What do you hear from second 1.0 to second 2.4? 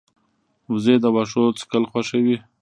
د واښو څکل خوښوي